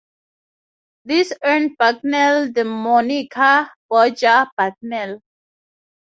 This 1.05 1.31
earned 1.43 1.77
Bucknell 1.77 2.51
the 2.51 2.63
moniker 2.65 3.69
'Bodger' 3.87 4.47
Bucknell. 4.57 5.21